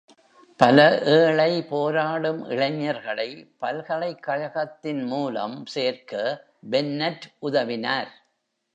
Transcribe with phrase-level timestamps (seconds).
[0.59, 1.01] பல
[1.03, 3.27] ஏழை, போராடும் இளைஞர்களை
[3.59, 6.43] பல்கலைக்கழகத்தின் மூலம் சேர்க்க
[6.71, 8.11] பென்னட் உதவினார்.